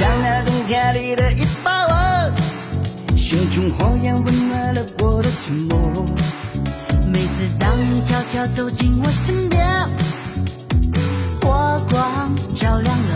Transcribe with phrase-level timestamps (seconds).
[0.00, 2.32] 像那冬天里的一把火，
[3.18, 5.76] 熊熊火焰温暖了我的寂寞。
[7.12, 9.86] 每次当你悄悄走进我身边，
[11.42, 13.09] 火光照亮了。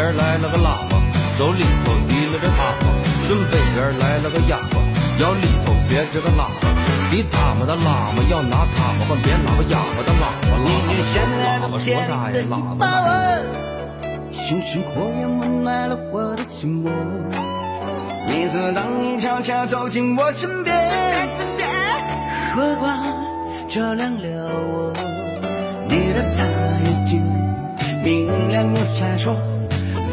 [0.00, 0.96] 边来了个喇嘛，
[1.36, 2.88] 手里头提了个塔巴，
[3.26, 4.80] 顺北边来了个哑巴，
[5.20, 6.72] 腰里头别着个喇叭。
[7.12, 7.84] 你他妈的喇
[8.16, 10.96] 嘛要拿塔嘛换别喇叭哑巴的喇叭，喇叭
[11.60, 12.40] 喇叭说啥呀？
[12.48, 12.82] 喇叭。
[14.32, 16.90] 熊熊火焰温暖了我的心窝。
[18.26, 20.74] 每次当你悄悄走进我身边，
[22.54, 22.98] 火光
[23.68, 24.94] 照亮了我。
[25.90, 26.42] 你的大
[26.86, 27.22] 眼睛
[28.02, 29.36] 明亮又闪烁，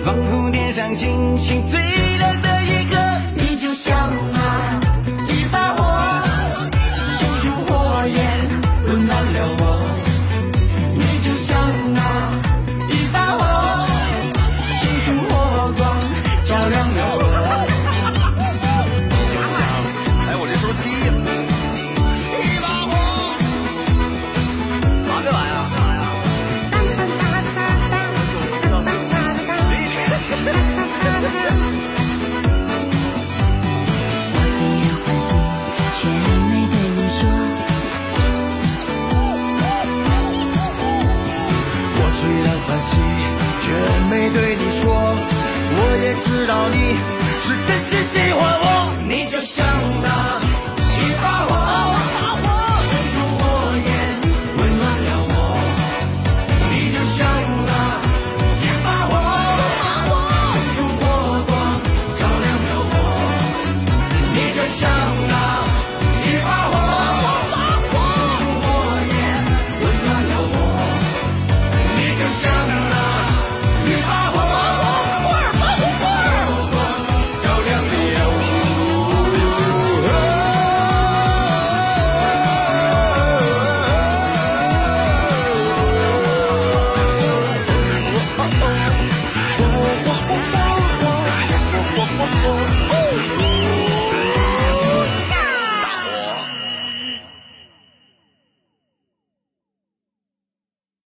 [0.08, 1.78] 仿佛天上星星最
[2.18, 2.47] 亮的
[45.70, 46.78] 我也知道你
[47.44, 48.66] 是真心喜欢我。
[49.08, 49.67] 你就像